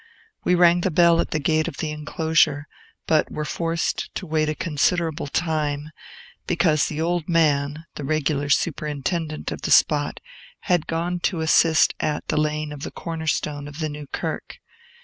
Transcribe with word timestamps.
We 0.43 0.55
rang 0.55 0.81
the 0.81 0.89
bell 0.89 1.21
at 1.21 1.29
the 1.29 1.37
gate 1.37 1.67
of 1.67 1.77
the 1.77 1.91
enclosure, 1.91 2.67
but 3.05 3.29
were 3.31 3.45
forced 3.45 4.09
to 4.15 4.25
wait 4.25 4.49
a 4.49 4.55
considerable 4.55 5.27
time; 5.27 5.91
because 6.47 6.87
the 6.87 6.99
old 6.99 7.29
man, 7.29 7.85
the 7.93 8.03
regular 8.03 8.49
superintendent 8.49 9.51
of 9.51 9.61
the 9.61 9.69
spot, 9.69 10.19
had 10.61 10.87
gone 10.87 11.19
to 11.19 11.41
assist 11.41 11.93
at 11.99 12.29
the 12.29 12.37
laying 12.37 12.71
of 12.73 12.81
the 12.81 12.89
corner 12.89 13.27
stone 13.27 13.67
of 13.67 13.79
a 13.83 13.89
new 13.89 14.07
kirk. 14.07 14.57